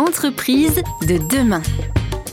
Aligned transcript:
Entreprise 0.00 0.82
de 1.06 1.18
demain. 1.28 1.60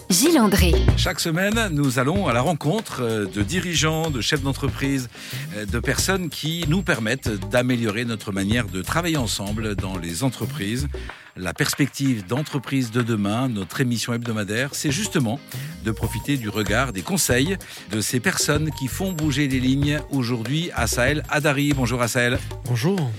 Gilles 0.10 0.40
André. 0.40 0.72
Chaque 0.96 1.20
semaine, 1.20 1.68
nous 1.74 2.00
allons 2.00 2.28
à 2.28 2.34
la 2.34 2.40
rencontre 2.40 3.02
euh, 3.02 3.26
de 3.26 3.42
dirigeants, 3.42 4.10
de 4.10 4.22
chefs 4.22 4.42
d'entreprise, 4.42 5.10
euh, 5.54 5.66
de 5.66 5.80
personnes 5.80 6.30
qui 6.30 6.64
nous 6.70 6.82
permettent 6.82 7.28
d'améliorer 7.50 8.06
notre 8.06 8.32
manière 8.32 8.68
de 8.68 8.82
travailler 8.82 9.18
ensemble 9.18 9.76
dans 9.76 9.98
les 9.98 10.24
entreprises. 10.24 10.88
La 11.36 11.54
perspective 11.54 12.26
d'entreprise 12.26 12.90
de 12.90 13.02
demain, 13.02 13.50
notre 13.50 13.82
émission 13.82 14.14
hebdomadaire, 14.14 14.70
c'est 14.72 14.92
justement 14.92 15.38
de 15.84 15.92
profiter 15.92 16.38
du 16.38 16.48
regard, 16.48 16.94
des 16.94 17.02
conseils 17.02 17.58
de 17.92 18.00
ces 18.00 18.22
personnes 18.22 18.72
qui 18.72 18.88
font 18.88 19.12
bouger 19.12 19.50
les 19.50 19.60
lignes. 19.60 20.00
Aujourd'hui, 20.12 20.72
Asael 20.74 21.22
Adari. 21.30 21.74
Bonjour 21.74 22.02
Asael. 22.02 22.40
Bonjour. 22.64 23.12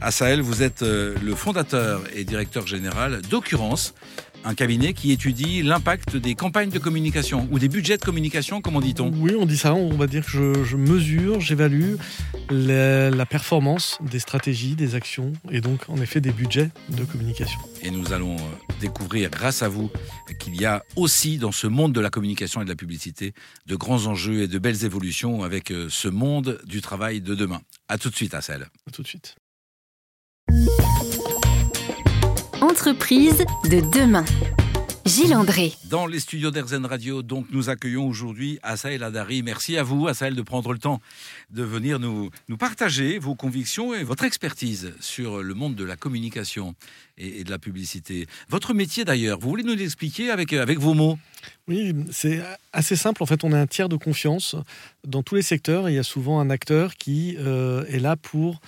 Asael, 0.00 0.40
vous 0.40 0.62
êtes 0.62 0.82
euh, 0.82 1.14
le 1.22 1.34
fondateur 1.34 2.02
et 2.14 2.24
directeur 2.24 2.66
général 2.66 3.22
d'Occurrence, 3.22 3.94
un 4.44 4.54
cabinet 4.54 4.92
qui 4.92 5.10
étudie 5.10 5.62
l'impact 5.62 6.16
des 6.16 6.36
campagnes 6.36 6.70
de 6.70 6.78
communication 6.78 7.48
ou 7.50 7.58
des 7.58 7.68
budgets 7.68 7.96
de 7.96 8.04
communication, 8.04 8.60
comment 8.60 8.80
dit-on? 8.80 9.10
Oui, 9.16 9.34
on 9.36 9.46
dit 9.46 9.56
ça. 9.56 9.74
On 9.74 9.96
va 9.96 10.06
dire 10.06 10.24
que 10.24 10.30
je, 10.30 10.64
je 10.64 10.76
mesure, 10.76 11.40
j'évalue 11.40 11.96
la, 12.50 13.10
la 13.10 13.26
performance 13.26 13.98
des 14.00 14.20
stratégies, 14.20 14.76
des 14.76 14.94
actions 14.94 15.32
et 15.50 15.60
donc 15.60 15.88
en 15.88 15.96
effet 15.96 16.20
des 16.20 16.30
budgets 16.30 16.70
de 16.90 17.04
communication. 17.04 17.58
Et 17.82 17.90
nous 17.90 18.12
allons 18.12 18.36
euh, 18.36 18.74
découvrir 18.80 19.30
grâce 19.30 19.62
à 19.62 19.68
vous 19.68 19.90
qu'il 20.38 20.54
y 20.60 20.64
a 20.66 20.84
aussi 20.94 21.38
dans 21.38 21.52
ce 21.52 21.66
monde 21.66 21.92
de 21.92 22.00
la 22.00 22.10
communication 22.10 22.60
et 22.60 22.64
de 22.64 22.70
la 22.70 22.76
publicité 22.76 23.32
de 23.66 23.74
grands 23.74 24.06
enjeux 24.06 24.42
et 24.42 24.48
de 24.48 24.58
belles 24.60 24.84
évolutions 24.84 25.42
avec 25.42 25.72
euh, 25.72 25.88
ce 25.90 26.06
monde 26.06 26.60
du 26.66 26.80
travail 26.80 27.20
de 27.20 27.34
demain. 27.34 27.62
À 27.88 27.98
tout 27.98 28.10
de 28.10 28.14
suite, 28.14 28.34
Assel. 28.34 28.68
À 28.86 28.90
tout 28.92 29.02
de 29.02 29.08
suite. 29.08 29.34
Entreprise 32.68 33.44
de 33.70 33.78
demain. 33.96 34.24
Gilles 35.04 35.36
André. 35.36 35.72
Dans 35.88 36.08
les 36.08 36.18
studios 36.18 36.50
d'Erzen 36.50 36.84
Radio, 36.84 37.22
donc, 37.22 37.46
nous 37.52 37.70
accueillons 37.70 38.08
aujourd'hui 38.08 38.58
Asael 38.64 39.04
Adari. 39.04 39.44
Merci 39.44 39.76
à 39.76 39.84
vous, 39.84 40.08
Asael, 40.08 40.34
de 40.34 40.42
prendre 40.42 40.72
le 40.72 40.80
temps 40.80 41.00
de 41.50 41.62
venir 41.62 42.00
nous, 42.00 42.28
nous 42.48 42.56
partager 42.56 43.20
vos 43.20 43.36
convictions 43.36 43.94
et 43.94 44.02
votre 44.02 44.24
expertise 44.24 44.92
sur 44.98 45.44
le 45.44 45.54
monde 45.54 45.76
de 45.76 45.84
la 45.84 45.94
communication 45.94 46.74
et, 47.18 47.40
et 47.40 47.44
de 47.44 47.50
la 47.52 47.60
publicité. 47.60 48.26
Votre 48.48 48.74
métier, 48.74 49.04
d'ailleurs, 49.04 49.38
vous 49.38 49.48
voulez 49.48 49.62
nous 49.62 49.76
l'expliquer 49.76 50.30
avec, 50.30 50.52
avec 50.52 50.80
vos 50.80 50.94
mots? 50.94 51.20
Oui, 51.68 51.94
c'est 52.10 52.42
assez 52.72 52.96
simple. 52.96 53.22
En 53.22 53.26
fait, 53.26 53.44
on 53.44 53.52
a 53.52 53.60
un 53.60 53.68
tiers 53.68 53.88
de 53.88 53.96
confiance 53.96 54.56
dans 55.06 55.22
tous 55.22 55.36
les 55.36 55.42
secteurs. 55.42 55.88
Il 55.88 55.94
y 55.94 55.98
a 55.98 56.02
souvent 56.02 56.40
un 56.40 56.50
acteur 56.50 56.96
qui 56.96 57.36
euh, 57.38 57.84
est 57.86 58.00
là 58.00 58.16
pour 58.16 58.60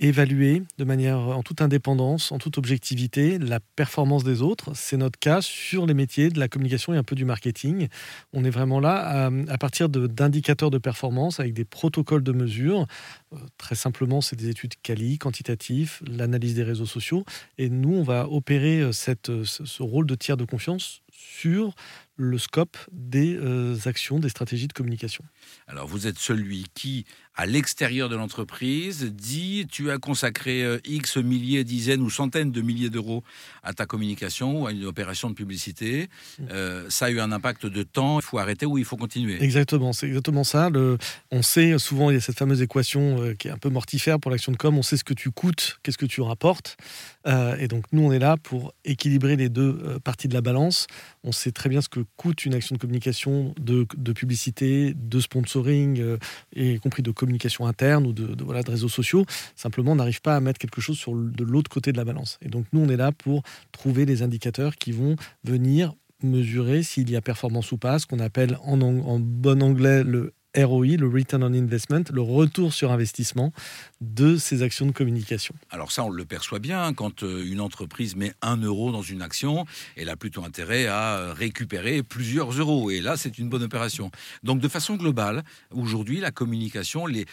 évaluer 0.00 0.62
de 0.78 0.84
manière 0.84 1.18
en 1.18 1.42
toute 1.42 1.60
indépendance, 1.60 2.30
en 2.30 2.38
toute 2.38 2.58
objectivité, 2.58 3.38
la 3.38 3.60
performance 3.60 4.24
des 4.24 4.42
autres. 4.42 4.70
C'est 4.74 4.96
notre 4.96 5.18
cas 5.18 5.40
sur 5.42 5.86
les 5.86 5.94
métiers 5.94 6.30
de 6.30 6.38
la 6.38 6.48
communication 6.48 6.94
et 6.94 6.96
un 6.96 7.02
peu 7.02 7.16
du 7.16 7.24
marketing. 7.24 7.88
On 8.32 8.44
est 8.44 8.50
vraiment 8.50 8.80
là 8.80 9.30
à, 9.48 9.58
partir 9.58 9.88
d'indicateurs 9.88 10.70
de, 10.70 10.78
performance 10.78 11.40
avec 11.40 11.54
des 11.54 11.64
protocoles 11.64 12.22
de 12.22 12.32
mesure. 12.32 12.86
Euh, 13.32 13.36
très 13.58 13.74
simplement, 13.74 14.20
c'est 14.20 14.36
des 14.36 14.48
études 14.48 14.74
quali, 14.82 15.18
quantitatives, 15.18 16.00
l'analyse 16.06 16.54
des 16.54 16.62
réseaux 16.62 16.86
sociaux. 16.86 17.24
Et 17.58 17.68
nous, 17.68 17.94
on 17.94 18.02
va 18.02 18.28
opérer 18.28 18.80
euh, 18.80 18.92
euh, 19.28 19.44
ce 19.44 19.82
rôle 19.82 20.06
de 20.06 20.14
tiers 20.14 20.36
de 20.36 20.44
confiance 20.44 21.02
sur 21.10 21.74
le 22.16 22.38
scope 22.38 22.76
des 22.90 23.38
actions, 23.86 24.18
des 24.18 24.28
stratégies 24.28 24.66
de 24.66 24.72
communication. 24.72 25.24
Alors, 25.68 25.86
vous 25.86 26.08
êtes 26.08 26.18
celui 26.18 26.66
qui, 26.74 27.06
à 27.38 27.46
l'extérieur 27.46 28.08
de 28.08 28.16
l'entreprise, 28.16 29.04
dit 29.14 29.64
tu 29.70 29.92
as 29.92 29.98
consacré 29.98 30.64
euh, 30.64 30.78
X 30.84 31.18
milliers, 31.18 31.62
dizaines 31.62 32.00
ou 32.02 32.10
centaines 32.10 32.50
de 32.50 32.60
milliers 32.60 32.90
d'euros 32.90 33.22
à 33.62 33.72
ta 33.72 33.86
communication 33.86 34.62
ou 34.62 34.66
à 34.66 34.72
une 34.72 34.84
opération 34.84 35.30
de 35.30 35.34
publicité. 35.34 36.08
Euh, 36.50 36.86
ça 36.88 37.06
a 37.06 37.10
eu 37.10 37.20
un 37.20 37.30
impact 37.30 37.64
de 37.64 37.84
temps, 37.84 38.18
il 38.18 38.24
faut 38.24 38.38
arrêter 38.38 38.66
ou 38.66 38.76
il 38.76 38.84
faut 38.84 38.96
continuer? 38.96 39.40
Exactement, 39.40 39.92
c'est 39.92 40.08
exactement 40.08 40.42
ça. 40.42 40.68
Le- 40.68 40.98
on 41.30 41.42
sait 41.42 41.78
souvent, 41.78 42.10
il 42.10 42.14
y 42.14 42.16
a 42.16 42.20
cette 42.20 42.38
fameuse 42.38 42.60
équation 42.60 43.22
euh, 43.22 43.34
qui 43.34 43.46
est 43.46 43.52
un 43.52 43.56
peu 43.56 43.68
mortifère 43.68 44.18
pour 44.18 44.32
l'action 44.32 44.50
de 44.50 44.56
com. 44.56 44.76
On 44.76 44.82
sait 44.82 44.96
ce 44.96 45.04
que 45.04 45.14
tu 45.14 45.30
coûtes, 45.30 45.78
qu'est-ce 45.84 45.98
que 45.98 46.06
tu 46.06 46.20
rapportes. 46.22 46.76
Euh, 47.28 47.56
et 47.58 47.68
donc, 47.68 47.84
nous, 47.92 48.02
on 48.02 48.10
est 48.10 48.18
là 48.18 48.36
pour 48.36 48.74
équilibrer 48.84 49.36
les 49.36 49.48
deux 49.48 50.00
parties 50.02 50.26
de 50.26 50.34
la 50.34 50.40
balance. 50.40 50.88
On 51.22 51.30
sait 51.30 51.52
très 51.52 51.68
bien 51.68 51.82
ce 51.82 51.88
que 51.88 52.00
coûte 52.16 52.44
une 52.46 52.54
action 52.54 52.74
de 52.74 52.80
communication, 52.80 53.54
de, 53.60 53.86
de 53.96 54.12
publicité, 54.12 54.92
de 54.96 55.20
sponsoring, 55.20 56.18
et 56.56 56.74
y 56.74 56.80
compris 56.80 57.04
de 57.04 57.12
communication 57.12 57.27
interne 57.66 58.06
ou 58.06 58.12
de, 58.12 58.42
voilà, 58.42 58.62
de 58.62 58.70
réseaux 58.70 58.88
sociaux. 58.88 59.24
Simplement, 59.56 59.92
on 59.92 59.96
n'arrive 59.96 60.20
pas 60.20 60.36
à 60.36 60.40
mettre 60.40 60.58
quelque 60.58 60.80
chose 60.80 60.98
sur 60.98 61.14
de 61.14 61.44
l'autre 61.44 61.70
côté 61.70 61.92
de 61.92 61.96
la 61.96 62.04
balance. 62.04 62.38
Et 62.42 62.48
donc, 62.48 62.66
nous, 62.72 62.80
on 62.80 62.88
est 62.88 62.96
là 62.96 63.12
pour 63.12 63.42
trouver 63.72 64.06
les 64.06 64.22
indicateurs 64.22 64.76
qui 64.76 64.92
vont 64.92 65.16
venir 65.44 65.94
mesurer 66.22 66.82
s'il 66.82 67.10
y 67.10 67.16
a 67.16 67.20
performance 67.20 67.70
ou 67.72 67.78
pas, 67.78 67.98
ce 67.98 68.06
qu'on 68.06 68.18
appelle 68.18 68.58
en, 68.64 68.80
en 68.80 69.18
bon 69.20 69.62
anglais 69.62 70.02
le 70.02 70.32
ROI, 70.56 70.96
le 70.96 71.08
Return 71.08 71.42
on 71.44 71.52
Investment, 71.52 72.04
le 72.12 72.22
retour 72.22 72.72
sur 72.72 72.90
investissement 72.90 73.52
de 74.00 74.36
ces 74.36 74.62
actions 74.62 74.86
de 74.86 74.92
communication. 74.92 75.54
Alors 75.70 75.92
ça, 75.92 76.04
on 76.04 76.10
le 76.10 76.24
perçoit 76.24 76.58
bien. 76.58 76.92
Quand 76.94 77.22
euh, 77.22 77.44
une 77.44 77.60
entreprise 77.60 78.16
met 78.16 78.32
un 78.42 78.56
euro 78.56 78.90
dans 78.90 79.02
une 79.02 79.22
action, 79.22 79.66
elle 79.96 80.08
a 80.08 80.16
plutôt 80.16 80.44
intérêt 80.44 80.86
à 80.86 81.16
euh, 81.16 81.32
récupérer 81.32 82.02
plusieurs 82.02 82.50
euros. 82.52 82.90
Et 82.90 83.00
là, 83.00 83.16
c'est 83.16 83.38
une 83.38 83.48
bonne 83.48 83.62
opération. 83.62 84.10
Donc, 84.42 84.60
de 84.60 84.68
façon 84.68 84.96
globale, 84.96 85.44
aujourd'hui, 85.70 86.20
la 86.20 86.30
communication, 86.30 87.06
les 87.06 87.26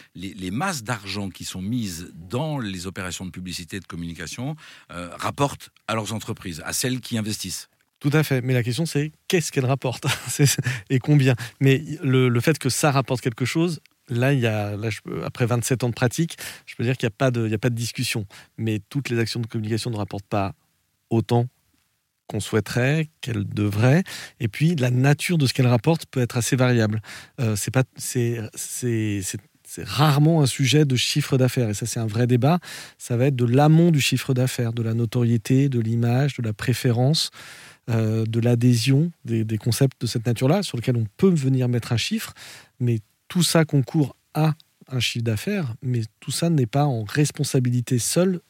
masses 0.50 0.82
d'argent 0.82 1.30
qui 1.30 1.44
sont 1.44 1.62
mises 1.62 2.12
dans 2.14 2.58
les 2.58 2.86
opérations 2.86 3.24
de 3.24 3.30
publicité 3.30 3.76
et 3.76 3.80
de 3.80 3.86
communication 3.86 4.56
euh, 4.90 5.08
rapportent 5.16 5.70
à 5.88 5.94
leurs 5.94 6.12
entreprises, 6.12 6.62
à 6.64 6.72
celles 6.72 7.00
qui 7.00 7.18
investissent. 7.18 7.68
Tout 8.00 8.10
à 8.12 8.22
fait. 8.22 8.42
Mais 8.42 8.52
la 8.52 8.62
question, 8.62 8.86
c'est 8.86 9.12
qu'est-ce 9.28 9.50
qu'elle 9.50 9.64
rapporte 9.66 10.06
et 10.90 10.98
combien? 10.98 11.34
Mais 11.60 11.82
le, 12.02 12.40
fait 12.40 12.58
que 12.58 12.68
ça 12.68 12.90
rapporte 12.90 13.20
quelque 13.22 13.44
chose, 13.44 13.80
là, 14.08 14.32
il 14.32 14.40
y 14.40 14.46
a, 14.46 14.76
après 15.24 15.46
27 15.46 15.84
ans 15.84 15.88
de 15.88 15.94
pratique, 15.94 16.36
je 16.66 16.74
peux 16.76 16.84
dire 16.84 16.96
qu'il 16.96 17.06
n'y 17.06 17.12
a, 17.12 17.16
pas 17.16 17.30
de- 17.30 17.52
a 17.52 17.58
pas 17.58 17.70
de 17.70 17.74
discussion. 17.74 18.26
Mais 18.58 18.80
toutes 18.90 19.08
les 19.08 19.18
actions 19.18 19.40
de 19.40 19.46
communication 19.46 19.90
ne 19.90 19.96
rapportent 19.96 20.26
pas 20.26 20.54
autant 21.10 21.46
qu'on 22.26 22.40
souhaiterait, 22.40 23.08
qu'elles 23.20 23.48
devraient. 23.48 24.02
Et 24.40 24.48
puis, 24.48 24.74
la 24.74 24.90
nature 24.90 25.38
de 25.38 25.46
ce 25.46 25.54
qu'elles 25.54 25.66
rapportent 25.68 26.06
peut 26.06 26.20
être 26.20 26.36
assez 26.36 26.56
variable. 26.56 27.00
Euh, 27.40 27.54
c'est 27.56 28.38
rarement 29.78 30.42
un 30.42 30.46
sujet 30.46 30.84
de 30.84 30.96
chiffre 30.96 31.38
d'affaires. 31.38 31.68
Et 31.70 31.74
ça, 31.74 31.86
c'est 31.86 32.00
un 32.00 32.06
vrai 32.06 32.26
débat. 32.26 32.58
Ça 32.98 33.16
va 33.16 33.26
être 33.26 33.36
de 33.36 33.44
l'amont 33.44 33.90
du 33.90 34.00
chiffre 34.00 34.34
d'affaires, 34.34 34.72
de 34.72 34.82
la 34.82 34.94
notoriété, 34.94 35.68
de 35.68 35.80
l'image, 35.80 36.36
de 36.36 36.42
la 36.42 36.52
préférence, 36.52 37.30
de 37.88 38.40
l'adhésion, 38.40 39.12
des, 39.24 39.58
concepts 39.58 40.00
de 40.00 40.06
cette 40.06 40.26
nature-là, 40.26 40.62
sur 40.62 40.76
lesquels 40.76 40.96
on 40.96 41.06
peut 41.16 41.30
venir 41.30 41.68
mettre 41.68 41.92
un 41.92 41.96
chiffre. 41.96 42.34
Mais 42.80 43.00
tout 43.28 43.42
ça 43.42 43.64
concourt 43.64 44.16
à 44.34 44.54
un 44.88 45.00
chiffre 45.00 45.24
d'affaires, 45.24 45.74
mais 45.82 46.02
tout 46.20 46.30
ça 46.30 46.50
n'est 46.50 46.66
pas 46.66 46.84
en 46.84 47.04
responsabilité 47.04 47.98
seule 47.98 48.40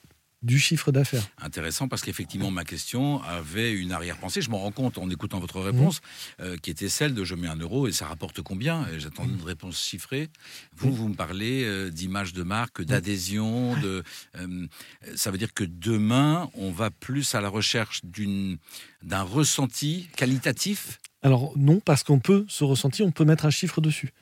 du 0.43 0.59
chiffre 0.59 0.93
d'affaires. 0.93 1.27
Intéressant 1.39 1.89
parce 1.89 2.03
qu'effectivement, 2.03 2.51
ma 2.51 2.65
question 2.65 3.23
avait 3.23 3.73
une 3.73 3.93
arrière-pensée. 3.93 4.43
Je 4.43 4.51
m'en 4.51 4.59
rends 4.59 4.71
compte 4.71 4.99
en 4.99 5.09
écoutant 5.09 5.41
votre 5.41 5.61
réponse, 5.61 6.01
euh, 6.41 6.57
qui 6.57 6.71
était 6.71 6.89
celle 6.89 7.15
de 7.15 7.25
je 7.25 7.35
mets 7.35 7.49
un 7.49 7.57
euro 7.57 7.89
et 7.89 7.93
ça 7.93 8.07
rapporte 8.07 8.43
combien? 8.43 8.87
Et 8.89 9.01
J'attendais 9.01 9.33
une 9.33 9.43
réponse 9.43 9.81
chiffrée. 9.81 10.29
Vous, 10.77 10.93
vous 10.93 11.09
me 11.09 11.15
parlez 11.15 11.65
euh, 11.65 11.91
d'image 11.91 12.33
de 12.33 12.43
marque, 12.43 12.83
d'adhésion. 12.83 13.77
De, 13.81 14.05
euh, 14.37 14.67
ça 15.15 15.31
veut 15.31 15.39
dire 15.39 15.55
que 15.55 15.65
demain, 15.65 16.51
on 16.55 16.71
va 16.71 16.91
plus 16.91 17.35
à 17.35 17.41
la 17.41 17.49
recherche 17.49 18.03
d'un 18.05 19.23
ressenti 19.23 20.09
qualitatif? 20.17 20.99
Alors 21.23 21.53
non, 21.57 21.81
parce 21.81 22.03
qu'on 22.03 22.21
peut 22.21 22.45
se 22.49 22.63
ressentir, 22.63 23.07
on 23.07 23.11
peut 23.11 23.25
mettre 23.25 23.47
un 23.47 23.51
chiffre 23.51 23.81
dessus. 23.81 24.13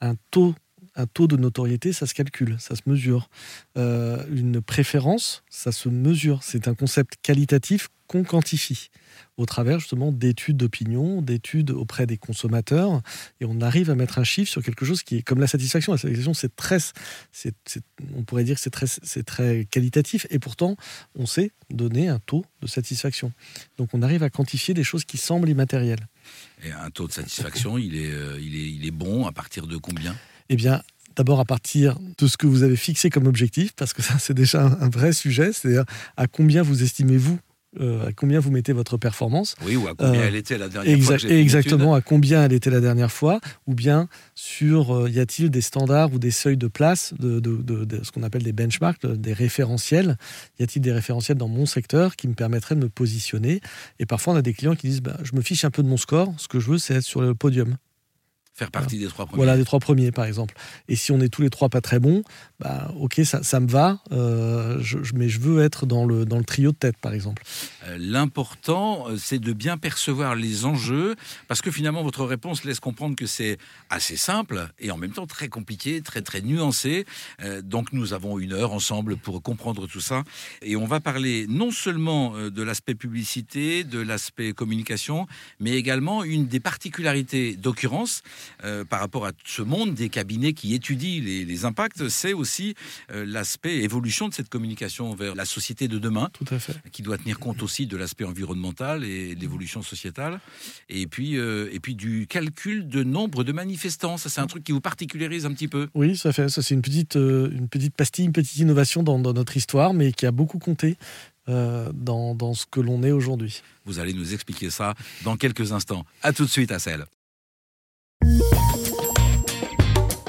Un 0.00 0.14
taux, 0.30 0.54
un 0.98 1.06
taux 1.06 1.28
de 1.28 1.36
notoriété, 1.36 1.92
ça 1.92 2.06
se 2.06 2.12
calcule, 2.12 2.56
ça 2.58 2.74
se 2.74 2.82
mesure. 2.86 3.30
Euh, 3.76 4.22
une 4.30 4.60
préférence, 4.60 5.44
ça 5.48 5.72
se 5.72 5.88
mesure. 5.88 6.42
C'est 6.42 6.68
un 6.68 6.74
concept 6.74 7.14
qualitatif 7.22 7.88
qu'on 8.08 8.24
quantifie 8.24 8.90
au 9.36 9.46
travers 9.46 9.78
justement 9.78 10.10
d'études 10.10 10.56
d'opinion, 10.56 11.22
d'études 11.22 11.70
auprès 11.70 12.06
des 12.06 12.16
consommateurs, 12.16 13.02
et 13.40 13.44
on 13.44 13.60
arrive 13.60 13.90
à 13.90 13.94
mettre 13.94 14.18
un 14.18 14.24
chiffre 14.24 14.50
sur 14.50 14.62
quelque 14.62 14.84
chose 14.84 15.02
qui 15.02 15.16
est 15.16 15.22
comme 15.22 15.40
la 15.40 15.46
satisfaction. 15.46 15.92
La 15.92 15.98
satisfaction, 15.98 16.34
c'est 16.34 16.56
très, 16.56 16.78
on 18.16 18.24
pourrait 18.24 18.44
dire 18.44 18.56
que 18.56 18.62
c'est 18.62 18.70
très, 18.70 18.86
très 19.22 19.64
qualitatif, 19.66 20.26
et 20.30 20.38
pourtant, 20.38 20.76
on 21.14 21.26
sait 21.26 21.52
donner 21.70 22.08
un 22.08 22.18
taux 22.18 22.44
de 22.62 22.66
satisfaction. 22.66 23.32
Donc, 23.76 23.90
on 23.92 24.02
arrive 24.02 24.22
à 24.22 24.30
quantifier 24.30 24.74
des 24.74 24.84
choses 24.84 25.04
qui 25.04 25.18
semblent 25.18 25.48
immatérielles. 25.48 26.08
Et 26.64 26.72
un 26.72 26.90
taux 26.90 27.06
de 27.06 27.12
satisfaction, 27.12 27.78
il 27.78 27.94
est, 27.94 28.10
euh, 28.10 28.38
il 28.40 28.56
est, 28.56 28.70
il 28.70 28.86
est 28.86 28.90
bon 28.90 29.26
à 29.26 29.32
partir 29.32 29.66
de 29.66 29.76
combien? 29.76 30.16
Eh 30.48 30.56
bien, 30.56 30.82
d'abord 31.16 31.40
à 31.40 31.44
partir 31.44 31.98
de 32.18 32.26
ce 32.26 32.36
que 32.36 32.46
vous 32.46 32.62
avez 32.62 32.76
fixé 32.76 33.10
comme 33.10 33.26
objectif, 33.26 33.72
parce 33.76 33.92
que 33.92 34.02
ça, 34.02 34.18
c'est 34.18 34.34
déjà 34.34 34.62
un, 34.62 34.88
vrai 34.88 35.12
sujet, 35.12 35.52
c'est-à-dire 35.52 35.84
à 36.16 36.26
combien 36.26 36.62
vous 36.62 36.82
estimez-vous 36.82 37.38
à 37.78 38.12
combien 38.12 38.40
vous 38.40 38.50
mettez 38.50 38.72
votre 38.72 38.96
performance. 38.96 39.54
Oui, 39.64 39.76
ou 39.76 39.86
à 39.86 39.94
combien 39.94 40.22
elle 40.22 40.34
était 40.34 40.58
la 40.58 40.68
dernière 40.68 40.98
fois. 41.00 41.16
exactement, 41.28 41.94
à 41.94 42.00
combien 42.00 42.42
elle 42.42 42.52
était 42.52 42.70
la 42.70 42.80
dernière 42.80 43.12
fois, 43.12 43.40
ou 43.66 43.74
bien 43.74 44.08
sur 44.34 45.08
y 45.08 45.20
a-t-il 45.20 45.50
des 45.50 45.60
standards 45.60 46.12
ou 46.12 46.18
des 46.18 46.30
seuils 46.30 46.56
de 46.56 46.66
place, 46.66 47.14
de, 47.18 47.38
de 47.38 48.02
ce 48.02 48.10
qu'on 48.10 48.22
appelle 48.22 48.42
des 48.42 48.54
benchmarks, 48.54 49.06
des 49.06 49.32
référentiels. 49.32 50.16
Y 50.58 50.64
a-t-il 50.64 50.80
des 50.80 50.92
référentiels 50.92 51.36
dans 51.36 51.46
mon 51.46 51.66
secteur 51.66 52.16
qui 52.16 52.26
me 52.26 52.34
permettraient 52.34 52.74
de 52.74 52.80
me 52.80 52.88
positionner? 52.88 53.60
Et 54.00 54.06
parfois, 54.06 54.32
on 54.32 54.36
a 54.36 54.42
des 54.42 54.54
clients 54.54 54.74
qui 54.74 54.88
disent 54.88 55.02
bah, 55.02 55.18
Je 55.22 55.36
me 55.36 55.42
fiche 55.42 55.64
un 55.64 55.70
peu 55.70 55.82
de 55.82 55.88
mon 55.88 55.98
score, 55.98 56.32
ce 56.38 56.48
que 56.48 56.58
je 56.58 56.70
veux, 56.70 56.78
c'est 56.78 56.94
être 56.94 57.04
sur 57.04 57.20
le 57.20 57.34
podium. 57.34 57.76
Faire 58.58 58.72
partie 58.72 58.98
des 58.98 59.06
trois 59.06 59.24
premiers. 59.24 59.36
Voilà, 59.36 59.56
des 59.56 59.64
trois 59.64 59.78
premiers, 59.78 60.10
par 60.10 60.24
exemple. 60.24 60.52
Et 60.88 60.96
si 60.96 61.12
on 61.12 61.20
est 61.20 61.28
tous 61.28 61.42
les 61.42 61.48
trois 61.48 61.68
pas 61.68 61.80
très 61.80 62.00
bons, 62.00 62.24
bah, 62.58 62.90
ok, 62.98 63.20
ça, 63.22 63.60
me 63.60 63.68
va, 63.68 64.00
euh, 64.10 64.82
mais 65.14 65.28
je 65.28 65.38
veux 65.38 65.62
être 65.62 65.86
dans 65.86 66.04
le, 66.04 66.24
dans 66.24 66.38
le 66.38 66.44
trio 66.44 66.72
de 66.72 66.76
tête, 66.76 66.96
par 66.96 67.12
exemple. 67.12 67.40
Euh, 67.88 67.96
l'important, 67.98 69.08
euh, 69.08 69.16
c'est 69.18 69.38
de 69.38 69.52
bien 69.52 69.76
percevoir 69.76 70.34
les 70.34 70.64
enjeux, 70.64 71.16
parce 71.46 71.62
que 71.62 71.70
finalement, 71.70 72.02
votre 72.02 72.24
réponse 72.24 72.64
laisse 72.64 72.80
comprendre 72.80 73.16
que 73.16 73.26
c'est 73.26 73.58
assez 73.90 74.16
simple 74.16 74.68
et 74.78 74.90
en 74.90 74.96
même 74.96 75.12
temps 75.12 75.26
très 75.26 75.48
compliqué, 75.48 76.00
très, 76.02 76.22
très 76.22 76.40
nuancé. 76.40 77.06
donc, 77.62 77.92
nous 77.92 78.12
avons 78.12 78.38
une 78.38 78.52
heure 78.52 78.72
ensemble 78.72 79.16
pour 79.16 79.42
comprendre 79.42 79.86
tout 79.86 80.00
ça. 80.00 80.24
Et 80.62 80.76
on 80.76 80.86
va 80.86 81.00
parler 81.00 81.46
non 81.48 81.70
seulement 81.70 82.34
de 82.36 82.62
l'aspect 82.62 82.94
publicité, 82.94 83.84
de 83.84 83.98
l'aspect 83.98 84.52
communication, 84.52 85.26
mais 85.60 85.72
également 85.72 86.24
une 86.24 86.46
des 86.46 86.60
particularités 86.60 87.56
d'occurrence 87.56 88.22
euh, 88.64 88.84
par 88.84 89.00
rapport 89.00 89.26
à 89.26 89.32
ce 89.44 89.62
monde 89.62 89.94
des 89.94 90.08
cabinets 90.08 90.52
qui 90.52 90.74
étudient 90.74 91.22
les, 91.22 91.64
impacts, 91.64 92.08
c'est 92.08 92.32
aussi 92.32 92.74
euh, 93.10 93.24
l'aspect 93.26 93.78
évolution 93.78 94.28
de 94.28 94.34
cette 94.34 94.48
communication 94.48 95.14
vers 95.14 95.34
la 95.34 95.44
société 95.44 95.88
de 95.88 95.98
demain, 95.98 96.30
Tout 96.32 96.46
à 96.50 96.58
fait. 96.58 96.74
qui 96.92 97.02
doit 97.02 97.18
tenir 97.18 97.38
compte 97.38 97.62
aussi 97.62 97.77
de 97.86 97.96
l'aspect 97.96 98.24
environnemental 98.24 99.04
et 99.04 99.34
de 99.34 99.40
l'évolution 99.40 99.82
sociétale, 99.82 100.40
et 100.88 101.06
puis, 101.06 101.36
euh, 101.36 101.68
et 101.72 101.80
puis 101.80 101.94
du 101.94 102.26
calcul 102.26 102.88
de 102.88 103.02
nombre 103.02 103.44
de 103.44 103.52
manifestants. 103.52 104.16
Ça, 104.16 104.28
c'est 104.28 104.40
un 104.40 104.46
truc 104.46 104.64
qui 104.64 104.72
vous 104.72 104.80
particularise 104.80 105.46
un 105.46 105.52
petit 105.52 105.68
peu. 105.68 105.88
Oui, 105.94 106.16
ça 106.16 106.32
fait. 106.32 106.48
Ça, 106.48 106.62
c'est 106.62 106.74
une 106.74 106.82
petite, 106.82 107.14
une 107.14 107.68
petite 107.68 107.94
pastille, 107.94 108.24
une 108.26 108.32
petite 108.32 108.56
innovation 108.58 109.02
dans, 109.02 109.18
notre 109.18 109.56
histoire, 109.56 109.94
mais 109.94 110.12
qui 110.12 110.26
a 110.26 110.30
beaucoup 110.30 110.58
compté. 110.58 110.96
dans, 111.46 112.34
dans, 112.34 112.52
ce 112.52 112.66
que 112.66 112.80
l'on 112.80 113.02
est 113.02 113.12
aujourd'hui. 113.12 113.62
Vous 113.86 113.98
allez 113.98 114.12
nous 114.12 114.34
expliquer 114.34 114.68
ça 114.68 114.94
dans 115.24 115.36
quelques 115.38 115.72
instants. 115.72 116.04
À 116.22 116.34
tout 116.34 116.44
de 116.44 116.50
suite, 116.50 116.72
Assel. 116.72 117.06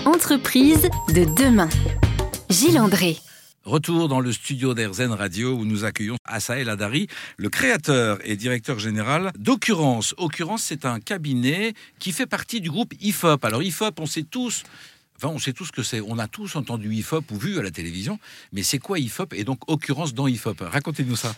Entreprise 0.06 0.90
de 1.10 1.26
demain. 1.36 1.70
Gilles 2.50 2.80
André. 2.80 3.18
Retour 3.64 4.08
dans 4.08 4.22
le 4.22 4.32
studio 4.32 4.74
d'Airzen 4.74 5.12
Radio 5.12 5.54
où 5.54 5.66
nous 5.66 5.84
accueillons 5.84 6.16
Asael 6.24 6.70
Adari, 6.70 7.08
le 7.38 7.50
créateur 7.50 8.18
et 8.24 8.38
directeur 8.38 8.80
général 8.80 9.32
d'Occurrence. 9.38 10.16
Occurrence, 10.18 10.64
c'est 10.64 10.86
un 10.86 11.00
cabinet 11.00 11.74
qui 12.00 12.14
fait 12.14 12.26
partie 12.26 12.62
du 12.62 12.70
groupe 12.70 12.94
IFOP. 13.02 13.44
Alors 13.44 13.62
IFOP, 13.62 14.00
on 14.00 14.06
sait 14.06 14.24
tous 14.24 14.64
Enfin, 15.18 15.34
on 15.34 15.38
sait 15.38 15.52
tous 15.52 15.70
que 15.72 15.84
c'est. 15.84 16.00
On 16.00 16.18
a 16.18 16.30
tous 16.30 16.56
entendu 16.56 16.94
IFOP 16.94 17.32
ou 17.32 17.38
vu 17.38 17.60
à 17.60 17.62
la 17.62 17.72
télévision, 17.72 18.18
mais 18.54 18.64
c'est 18.64 18.80
quoi 18.80 19.00
IFOP 19.00 19.34
et 19.34 19.44
donc 19.44 19.70
occurrence 19.70 20.14
dans 20.14 20.28
IFOP 20.28 20.62
Racontez-nous 20.62 21.18
ça. 21.18 21.36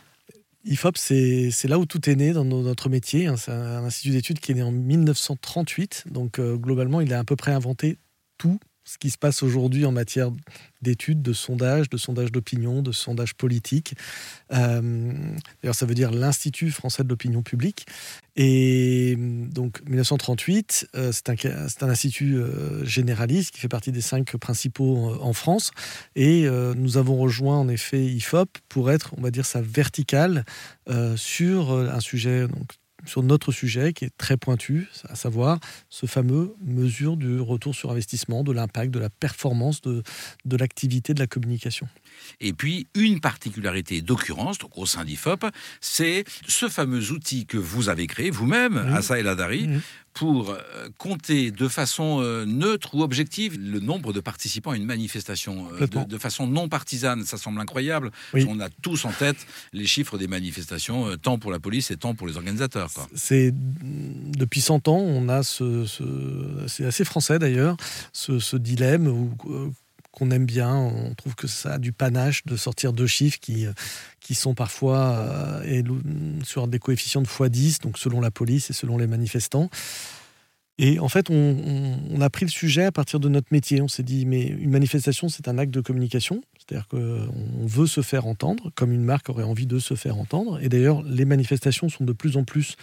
IFOP, 0.66 0.98
c'est 0.98 1.68
là 1.68 1.80
où 1.80 1.88
tout 1.88 2.08
est 2.08 2.16
né 2.16 2.34
dans 2.34 2.46
notre 2.46 2.90
métier. 2.90 3.26
Hein. 3.26 3.38
C'est 3.38 3.52
un 3.52 3.84
institut 3.84 4.12
d'études 4.12 4.40
qui 4.40 4.52
est 4.52 4.56
né 4.56 4.62
en 4.62 4.72
1938. 4.72 6.04
Donc, 6.12 6.38
euh, 6.38 6.56
globalement, 6.56 7.02
il 7.02 7.12
a 7.16 7.20
à 7.20 7.24
peu 7.24 7.36
près 7.36 7.52
inventé 7.52 7.98
tout 8.38 8.60
ce 8.84 8.98
qui 8.98 9.10
se 9.10 9.18
passe 9.18 9.44
aujourd'hui 9.44 9.86
en 9.86 9.92
matière 9.92 10.32
d'études, 10.82 11.22
de 11.22 11.34
sondage, 11.34 11.90
de 11.90 11.98
sondage 11.98 12.32
d'opinion, 12.32 12.82
de 12.82 12.92
sondage 12.92 13.36
politique. 13.36 13.94
Euh, 14.52 15.14
d'ailleurs, 15.62 15.76
ça 15.76 15.86
veut 15.86 15.94
dire 15.94 16.12
l'Institut 16.12 16.72
français 16.72 17.04
de 17.04 17.10
l'opinion 17.10 17.44
publique. 17.44 17.86
Et 18.36 19.16
donc, 19.18 19.82
1938, 19.88 20.90
euh, 20.96 21.12
c'est 21.12 21.30
un, 21.30 21.90
institut 21.90 22.38
euh, 22.38 22.84
généraliste 22.84 23.52
qui 23.52 23.60
fait 23.60 23.68
partie 23.68 23.92
des 23.92 24.02
cinq 24.02 24.36
principaux 24.38 25.16
en 25.22 25.34
France. 25.34 25.72
Et 26.16 26.48
nous 26.76 26.98
avons 26.98 27.18
rejoint 27.18 27.58
en 27.58 27.70
effet 27.70 28.04
IFOP 28.04 28.58
pour 28.70 28.92
être, 28.92 29.14
on 29.18 29.22
va 29.22 29.32
dire, 29.32 29.46
sa 29.46 29.62
verticale 29.62 30.46
sur 31.16 31.72
un 31.72 32.00
sujet 32.00 32.48
sur 33.06 33.24
notre 33.24 33.52
sujet 33.52 33.94
qui 33.94 34.06
est 34.06 34.18
très 34.18 34.38
pointu, 34.38 34.88
à 35.08 35.16
savoir 35.16 35.60
ce 35.90 36.06
fameux 36.06 36.56
mesure 36.64 37.18
du 37.18 37.40
retour 37.40 37.76
sur 37.76 37.92
investissement, 37.92 38.44
de 38.44 38.52
l'impact, 38.52 38.92
de 38.92 39.00
la 39.00 39.10
performance 39.10 39.82
de, 39.82 40.04
de 40.46 40.58
l'activité 40.58 41.14
de 41.14 41.20
la 41.20 41.28
communication. 41.28 41.88
Et 42.40 42.54
puis, 42.54 42.88
une 42.96 43.20
particularité 43.20 44.02
d'occurrence, 44.02 44.58
donc 44.58 44.78
au 44.78 44.86
sein 44.86 45.06
d'IFOP, 45.06 45.46
c'est 45.80 46.24
ce 46.48 46.70
fameux 46.70 47.12
outil 47.12 47.46
que 47.46 47.58
vous 47.58 47.90
avez 47.90 48.08
créé 48.08 48.30
vous-même, 48.30 48.78
Assa 48.78 49.20
El 49.20 49.28
Adari, 49.28 49.68
pour 50.14 50.50
euh, 50.50 50.60
compter 50.98 51.52
de 51.52 51.68
façon 51.68 52.20
euh, 52.22 52.46
neutre 52.46 52.96
ou 52.96 53.02
objective 53.02 53.58
le 53.60 53.80
nombre 53.80 54.14
de 54.14 54.20
participants 54.20 54.72
à 54.72 54.76
une 54.76 54.86
manifestation 54.86 55.68
euh, 55.80 55.88
de, 55.88 56.18
façon 56.18 56.48
non 56.48 56.70
partisane. 56.70 57.24
Ça 57.24 57.38
semble 57.38 57.60
incroyable. 57.60 58.12
On 58.34 58.60
a 58.60 58.70
tous 58.82 59.06
en 59.06 59.12
tête 59.12 59.38
les 59.74 59.86
chiffres 59.86 60.18
des 60.18 60.28
manifestations, 60.28 61.18
tant 61.18 61.38
pour 61.38 61.52
la 61.52 61.60
police 61.60 61.92
et 61.92 61.98
tant 61.98 62.14
pour 62.14 62.28
les 62.28 62.38
organisateurs. 62.38 62.90
C'est 63.16 63.54
depuis 63.54 64.62
100 64.62 64.88
ans, 64.88 64.98
on 64.98 65.30
a 65.30 65.44
ce, 65.44 65.86
c'est 66.68 66.86
assez 66.86 67.06
français 67.06 67.40
d'ailleurs, 67.40 67.78
ce, 68.14 68.40
ce 68.40 68.58
dilemme 68.58 69.08
où 69.08 69.74
qu'on 70.12 70.32
aime 70.32 70.46
bien. 70.46 70.76
On 70.76 71.14
trouve 71.16 71.36
que 71.36 71.48
ça 71.48 71.74
a 71.74 71.78
du 71.78 71.92
panache 71.92 72.46
de 72.46 72.56
sortir 72.56 72.94
deux 72.94 73.08
chiffres 73.08 73.40
qui, 73.40 73.66
euh, 73.66 73.74
qui 74.20 74.36
sont 74.36 74.54
parfois 74.54 75.16
euh, 75.18 75.84
sur 76.44 76.68
des 76.68 76.80
coefficients 76.80 77.22
de 77.22 77.28
x10, 77.28 77.82
donc 77.82 77.98
selon 77.98 78.22
la 78.22 78.32
police 78.32 78.70
et 78.70 78.74
selon 78.74 78.98
les 78.98 79.08
manifestants. 79.08 79.70
Et 80.78 80.98
en 81.00 81.10
fait, 81.10 81.30
on, 81.30 82.22
a 82.22 82.30
pris 82.32 82.46
le 82.46 82.50
sujet 82.50 82.86
à 82.86 82.92
partir 82.92 83.20
de 83.20 83.30
notre 83.30 83.50
métier. 83.52 83.82
On 83.82 83.88
s'est 83.88 84.02
dit, 84.02 84.26
mais 84.26 84.42
une 84.42 84.72
manifestation, 84.72 85.30
c'est 85.30 85.48
un 85.48 85.60
acte 85.60 85.72
de 85.72 85.82
communication. 85.82 86.42
C'est-à-dire 86.58 86.88
qu'on 86.88 87.68
veut 87.68 87.86
se 87.86 88.02
faire 88.02 88.26
entendre, 88.26 88.72
comme 88.74 88.92
une 88.92 89.04
marque 89.04 89.30
aurait 89.30 89.44
envie 89.44 89.68
de 89.68 89.78
se 89.78 89.94
faire 89.94 90.18
entendre. 90.18 90.60
Et 90.64 90.70
d'ailleurs, 90.70 91.04
les 91.04 91.26
manifestations 91.26 91.88
sont 91.88 92.04
de 92.04 92.14
plus 92.14 92.36
en 92.36 92.46
plus 92.46 92.78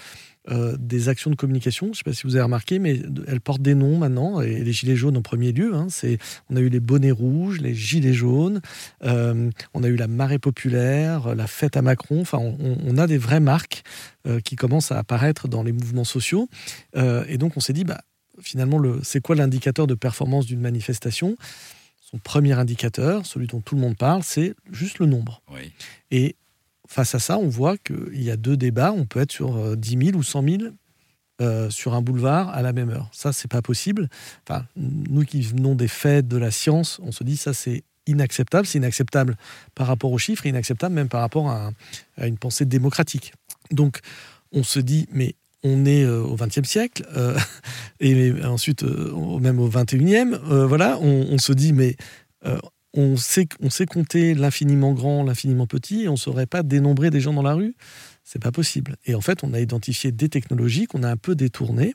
euh, 0.51 0.77
des 0.79 1.09
actions 1.09 1.31
de 1.31 1.37
communication. 1.37 1.87
Je 1.87 1.91
ne 1.91 1.97
sais 1.97 2.05
pas 2.05 2.13
si 2.13 2.23
vous 2.25 2.37
avez 2.37 2.45
remarqué, 2.45 2.79
mais 2.79 3.01
elles 3.27 3.41
portent 3.41 3.63
des 3.63 3.75
noms 3.75 3.99
maintenant. 3.99 4.41
Et 4.41 4.63
les 4.65 4.73
gilets 4.73 4.97
jaunes 4.97 5.17
en 5.17 5.23
premier 5.23 5.53
lieu. 5.53 5.75
Hein, 5.75 5.87
c'est, 5.91 6.19
on 6.49 6.57
a 6.57 6.61
eu 6.61 6.69
les 6.69 6.81
bonnets 6.81 7.11
rouges, 7.11 7.61
les 7.61 7.75
gilets 7.75 8.15
jaunes. 8.15 8.61
Euh, 9.05 9.51
on 9.75 9.83
a 9.83 9.89
eu 9.89 9.97
la 9.97 10.09
marée 10.09 10.39
populaire, 10.39 11.35
la 11.35 11.47
fête 11.47 11.77
à 11.77 11.83
Macron. 11.83 12.21
Enfin, 12.21 12.39
on, 12.39 12.99
a 12.99 13.07
des 13.07 13.19
vraies 13.19 13.41
marques 13.41 13.83
euh, 14.27 14.41
qui 14.41 14.57
commencent 14.57 14.93
à 14.93 14.99
apparaître 14.99 15.49
dans 15.49 15.63
les 15.63 15.73
mouvements 15.73 16.05
sociaux. 16.05 16.49
et 16.95 17.39
donc, 17.39 17.57
on 17.57 17.61
s'est 17.61 17.73
dit, 17.73 17.85
bah, 17.85 18.01
finalement, 18.41 18.79
le, 18.79 19.01
c'est 19.03 19.21
quoi 19.21 19.37
l'indicateur 19.37 19.87
de 19.87 19.95
performance 19.95 20.47
d'une 20.47 20.61
manifestation? 20.61 21.37
Son 22.01 22.19
premier 22.19 22.55
indicateur, 22.55 23.27
celui 23.27 23.47
dont 23.47 23.61
tout 23.61 23.75
le 23.75 23.83
monde 23.83 23.97
parle, 23.97 24.23
c'est 24.23 24.55
juste 24.73 24.99
le 24.99 25.07
nombre. 25.07 25.43
Oui. 25.53 25.73
Et 26.11 26.37
face 26.89 27.15
à 27.15 27.19
ça, 27.19 27.39
on 27.39 27.49
voit 27.49 27.77
qu'il 27.77 28.23
y 28.23 28.31
a 28.31 28.37
deux 28.37 28.57
débats. 28.57 28.93
On 28.93 29.05
peut 29.05 29.21
être 29.21 29.31
sur 29.31 29.77
10 29.77 29.97
euh, 29.97 30.01
000 30.07 30.17
ou 30.17 30.23
100 30.23 30.43
000 30.43 30.63
euh, 31.41 31.71
sur 31.71 31.95
un 31.95 32.01
boulevard 32.01 32.49
à 32.49 32.63
la 32.63 32.73
même 32.73 32.89
heure. 32.89 33.09
Ça, 33.13 33.33
c'est 33.33 33.51
pas 33.51 33.63
possible. 33.63 34.09
Enfin, 34.49 34.65
nous 34.77 35.25
qui 35.25 35.43
venons 35.43 35.75
des 35.75 35.87
faits 35.87 36.27
de 36.27 36.39
la 36.39 36.51
science, 36.51 36.99
on 37.05 37.13
se 37.13 37.23
dit 37.23 37.37
ça, 37.37 37.53
c'est 37.53 37.85
inacceptable. 38.07 38.67
C'est 38.67 38.79
inacceptable 38.79 39.37
par 39.75 39.87
rapport 39.87 40.11
aux 40.11 40.19
chiffres, 40.19 40.47
inacceptable 40.47 40.95
même 40.95 41.09
par 41.09 41.21
rapport 41.21 41.51
à, 41.51 41.71
une 42.27 42.39
pensée 42.39 42.65
démocratique. 42.65 43.35
Donc, 43.71 44.01
on 44.51 44.63
se 44.63 44.81
dit, 44.81 45.07
mais 45.13 45.35
on 45.63 45.85
est 45.85 46.05
euh, 46.05 46.23
au 46.23 46.37
XXe 46.37 46.67
siècle, 46.67 47.07
et 48.01 48.33
ensuite 48.45 48.83
même 48.83 49.61
au 49.61 49.69
XXIe, 49.69 50.39
voilà, 50.43 50.99
on, 51.01 51.27
on, 51.31 51.39
se 51.39 51.53
dit, 51.53 51.75
mais 51.75 51.97
on 52.99 53.17
sait, 53.17 53.47
compter 53.87 54.35
l'infiniment 54.35 54.93
grand, 54.93 55.23
l'infiniment 55.23 55.67
petit, 55.67 56.05
et 56.05 56.09
on 56.09 56.13
ne 56.13 56.17
saurait 56.17 56.47
pas 56.47 56.63
dénombrer 56.63 57.11
des 57.11 57.21
gens 57.21 57.33
dans 57.33 57.43
la 57.43 57.55
rue. 57.55 57.75
C'est 58.31 58.43
pas 58.43 58.53
possible. 58.53 58.97
Et 59.07 59.15
en 59.15 59.23
fait, 59.23 59.43
on 59.43 59.55
a 59.55 59.59
identifié 59.59 60.13
des 60.13 60.29
technologies 60.29 60.85
qu'on 60.85 61.03
a 61.03 61.09
un 61.11 61.17
peu 61.17 61.35
détournées. 61.35 61.95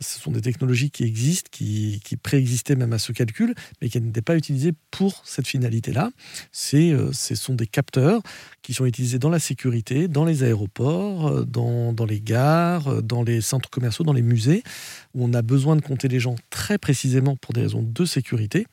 Ce 0.00 0.20
sont 0.20 0.30
des 0.30 0.42
technologies 0.42 0.90
qui 0.90 1.04
existent, 1.04 1.48
qui, 1.50 1.98
préexistaient 2.22 2.76
même 2.76 2.92
à 2.92 2.98
ce 2.98 3.12
calcul, 3.12 3.54
mais 3.80 3.88
qui 3.88 3.98
n'étaient 3.98 4.20
pas 4.20 4.36
utilisées 4.36 4.74
pour 4.90 5.22
cette 5.24 5.46
finalité-là. 5.46 6.10
Euh, 6.74 7.12
ce 7.14 7.34
sont 7.34 7.54
des 7.54 7.66
capteurs 7.66 8.20
qui 8.60 8.74
sont 8.74 8.84
utilisés 8.84 9.18
dans 9.18 9.30
la 9.30 9.38
sécurité, 9.38 10.06
dans 10.06 10.26
les 10.26 10.42
aéroports, 10.42 11.28
euh, 11.28 11.44
dans, 11.46 11.94
dans 11.94 12.04
les 12.04 12.20
gares, 12.20 12.88
euh, 12.88 13.00
dans 13.00 13.22
les 13.22 13.40
centres 13.40 13.70
commerciaux, 13.70 14.04
dans 14.04 14.12
les 14.12 14.20
musées, 14.20 14.62
où 15.14 15.24
on 15.24 15.32
a 15.32 15.40
besoin 15.40 15.76
de 15.76 15.80
compter 15.80 16.08
les 16.08 16.20
gens 16.20 16.36
très 16.50 16.76
précisément 16.76 17.36
pour 17.36 17.54
des 17.54 17.62
raisons 17.62 17.82
de 17.82 18.04
sécurité. 18.04 18.66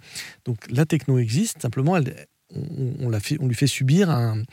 Donc 0.43 0.57
la 0.69 0.85
techno 0.85 1.19
existe, 1.19 1.61
simplement 1.61 1.95
elle, 1.95 2.27
on, 2.55 3.09
lui 3.47 3.55
fait 3.55 3.67
subir 3.67 4.09
un, 4.09 4.43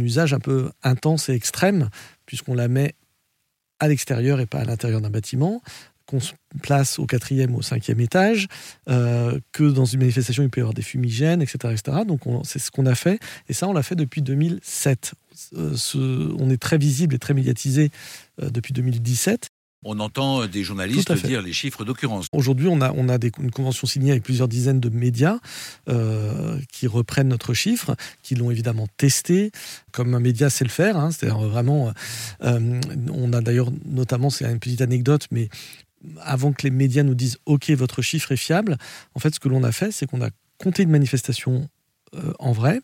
usage 0.00 0.32
un 0.34 0.40
peu 0.40 0.70
intense 0.82 1.28
et 1.28 1.34
extrême, 1.34 1.90
puisqu'on 2.26 2.54
la 2.54 2.68
met 2.68 2.94
à 3.78 3.88
l'extérieur 3.88 4.40
et 4.40 4.46
pas 4.46 4.60
à 4.60 4.64
l'intérieur 4.64 5.00
d'un 5.00 5.10
bâtiment, 5.10 5.60
qu'on 6.06 6.20
se 6.20 6.32
place 6.62 6.98
au 6.98 7.06
quatrième 7.06 7.54
ou 7.54 7.58
au 7.58 7.62
cinquième 7.62 8.00
étage, 8.00 8.48
euh, 8.88 9.38
que 9.52 9.64
dans 9.64 9.84
une 9.84 10.00
manifestation, 10.00 10.42
il 10.42 10.50
peut 10.50 10.60
y 10.60 10.62
avoir 10.62 10.74
des 10.74 10.82
fumigènes, 10.82 11.42
etc. 11.42 11.72
etc. 11.72 11.98
Donc 12.06 12.22
c'est 12.44 12.58
ce 12.58 12.70
qu'on 12.70 12.86
a 12.86 12.94
fait, 12.94 13.18
et 13.48 13.52
ça, 13.52 13.68
on 13.68 13.72
l'a 13.72 13.82
fait 13.82 13.96
depuis 13.96 14.22
2007. 14.22 15.14
euh, 15.54 16.36
on 16.38 16.50
est 16.50 16.60
très 16.60 16.78
visible 16.78 17.14
et 17.14 17.18
très 17.18 17.34
médiatisé 17.34 17.90
euh, 18.40 18.50
depuis 18.50 18.72
2017. 18.72 19.48
On 19.84 19.98
entend 20.00 20.46
des 20.46 20.62
journalistes 20.62 21.12
dire 21.26 21.42
les 21.42 21.52
chiffres 21.52 21.84
d'occurrence. 21.84 22.26
Aujourd'hui, 22.32 22.68
on 22.68 22.80
a, 22.80 22.92
on 22.92 23.08
a 23.08 23.18
des- 23.18 23.32
une 23.40 23.50
convention 23.50 23.86
signée 23.86 24.12
avec 24.12 24.22
plusieurs 24.22 24.46
dizaines 24.48 24.78
de 24.80 24.88
médias 24.88 25.38
euh, 25.88 26.58
qui 26.72 26.86
reprennent 26.86 27.28
notre 27.28 27.52
chiffre, 27.52 27.96
qui 28.22 28.34
l'ont 28.36 28.50
évidemment 28.50 28.86
testé, 28.96 29.50
comme 29.90 30.14
un 30.14 30.20
média 30.20 30.50
sait 30.50 30.64
le 30.64 30.70
faire. 30.70 30.96
hein, 30.96 31.10
C'est-à-dire 31.10 31.38
vraiment, 31.40 31.92
euh, 32.44 32.80
on 33.12 33.32
a 33.32 33.40
d'ailleurs 33.40 33.70
notamment, 33.84 34.30
c'est 34.30 34.44
une 34.44 34.60
petite 34.60 34.82
anecdote, 34.82 35.26
mais 35.32 35.48
avant 36.20 36.52
que 36.52 36.62
les 36.62 36.70
médias 36.70 37.02
nous 37.02 37.14
disent 37.14 37.38
OK, 37.46 37.70
votre 37.70 38.02
chiffre 38.02 38.32
est 38.32 38.36
fiable, 38.36 38.76
en 39.14 39.20
fait, 39.20 39.34
ce 39.34 39.40
que 39.40 39.48
l'on 39.48 39.64
a 39.64 39.72
fait, 39.72 39.90
c'est 39.92 40.06
qu'on 40.06 40.22
a 40.22 40.30
compté 40.58 40.84
une 40.84 40.90
manifestation 40.90 41.68
euh, 42.14 42.32
en 42.38 42.52
vrai, 42.52 42.80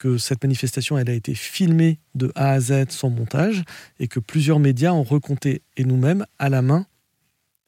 que 0.00 0.16
cette 0.16 0.42
manifestation, 0.42 0.96
elle 0.98 1.10
a 1.10 1.12
été 1.12 1.34
filmée 1.34 1.98
de 2.14 2.32
A 2.34 2.52
à 2.52 2.60
Z 2.60 2.86
sans 2.88 3.10
montage, 3.10 3.62
et 3.98 4.08
que 4.08 4.18
plusieurs 4.18 4.58
médias 4.58 4.92
ont 4.92 5.02
recompté, 5.04 5.60
et 5.76 5.84
nous-mêmes, 5.84 6.24
à 6.38 6.48
la 6.48 6.62
main, 6.62 6.86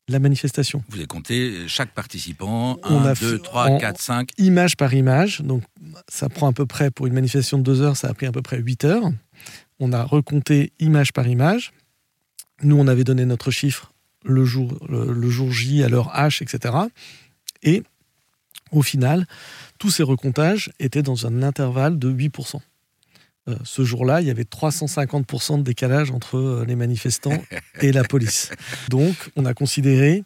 la 0.09 0.19
manifestation. 0.19 0.83
Vous 0.89 0.97
avez 0.97 1.07
compté 1.07 1.69
chaque 1.69 1.93
participant, 1.93 2.79
On 2.85 3.01
1, 3.01 3.05
a 3.05 3.15
2, 3.15 3.33
fait 3.37 3.43
3, 3.43 3.67
en- 3.69 3.79
4, 3.79 4.01
5. 4.01 4.31
image 4.39 4.77
par 4.79 4.95
image. 4.95 5.43
Donc, 5.43 5.63
ça 6.09 6.31
prend 6.31 6.49
à 6.49 6.53
peu 6.55 6.65
près, 6.65 6.91
pour 6.91 7.07
une 7.07 7.13
manifestation 7.13 7.59
de 7.59 7.63
deux 7.63 7.83
heures, 7.83 7.97
ça 7.99 8.09
a 8.09 8.15
pris 8.15 8.25
à 8.27 8.33
peu 8.33 8.41
près 8.43 8.59
8 8.59 8.85
heures. 8.87 9.13
On 9.79 9.93
a 9.93 10.03
recompté 10.03 10.73
image 10.81 11.13
par 11.13 11.29
image. 11.29 11.73
Nous, 12.63 12.77
on 12.79 12.89
avait 12.89 13.05
donné 13.05 13.27
notre 13.27 13.51
chiffre 13.51 13.93
le 14.25 14.45
jour, 14.47 14.79
le, 14.89 15.13
le 15.13 15.31
jour 15.31 15.53
J, 15.53 15.83
à 15.85 15.89
l'heure 15.91 16.11
H, 16.17 16.43
etc. 16.43 16.75
Et 17.63 17.83
au 18.71 18.81
final, 18.83 19.27
tous 19.83 19.91
ces 19.91 20.05
recomptages 20.05 20.71
étaient 20.79 21.03
dans 21.03 21.27
un 21.27 21.43
intervalle 21.43 21.99
de 21.99 22.09
8%. 22.09 22.61
Euh, 23.49 23.57
ce 23.65 23.83
jour-là, 23.83 24.21
il 24.21 24.29
y 24.29 24.31
avait 24.31 24.45
350% 24.45 25.59
de 25.59 25.63
décalage 25.65 26.13
entre 26.13 26.39
euh, 26.39 26.65
les 26.65 26.77
manifestants 26.77 27.43
et 27.81 27.91
la 27.91 28.05
police. 28.05 28.51
Donc, 28.91 29.17
on 29.35 29.45
a 29.45 29.55
considéré 29.55 30.23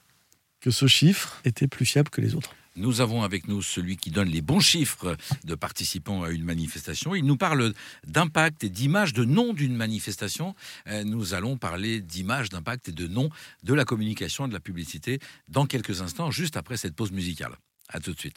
que 0.60 0.70
ce 0.70 0.86
chiffre 0.86 1.40
était 1.46 1.68
plus 1.68 1.86
fiable 1.86 2.10
que 2.10 2.20
les 2.20 2.34
autres. 2.34 2.54
Nous 2.76 3.00
avons 3.00 3.22
avec 3.22 3.48
nous 3.48 3.62
celui 3.62 3.96
qui 3.96 4.10
donne 4.10 4.28
les 4.28 4.42
bons 4.42 4.60
chiffres 4.60 5.16
de 5.44 5.54
participants 5.54 6.22
à 6.22 6.28
une 6.28 6.44
manifestation. 6.44 7.14
Il 7.14 7.24
nous 7.24 7.38
parle 7.38 7.72
d'impact 8.06 8.62
et 8.62 8.68
d'image, 8.68 9.14
de 9.14 9.24
nom 9.24 9.54
d'une 9.54 9.74
manifestation. 9.74 10.54
Euh, 10.88 11.02
Nous 11.02 11.32
allons 11.32 11.56
parler 11.56 12.02
d'image, 12.02 12.50
d'impact 12.50 12.90
et 12.90 12.92
de 12.92 13.06
nom 13.06 13.30
de 13.62 13.72
la 13.72 13.86
communication 13.86 14.44
et 14.44 14.48
de 14.48 14.52
la 14.52 14.60
publicité 14.60 15.18
dans 15.48 15.64
quelques 15.64 16.02
instants, 16.02 16.30
juste 16.30 16.58
après 16.58 16.76
cette 16.76 16.94
pause 16.94 17.10
musicale. 17.10 17.56
À 17.88 18.00
tout 18.00 18.12
de 18.12 18.18
suite. 18.18 18.36